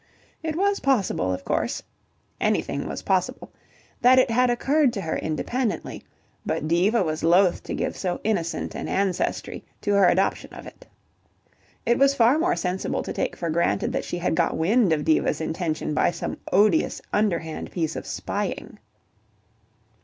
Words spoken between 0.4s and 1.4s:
It was possible,